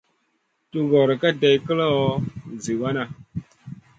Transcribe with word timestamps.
Tugor 0.71 1.09
ka 1.21 1.29
day 1.41 1.57
guloʼo 1.65 2.01
zi 2.61 2.73
wana. 2.81 3.03